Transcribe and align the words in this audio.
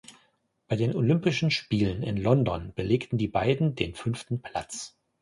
Bei 0.67 0.75
den 0.75 0.95
Olympischen 0.95 1.51
Spielen 1.51 2.01
in 2.01 2.17
London 2.17 2.73
belegten 2.73 3.19
die 3.19 3.27
beiden 3.27 3.75
den 3.75 3.93
fünften 3.93 4.41
Platz. 4.41 4.97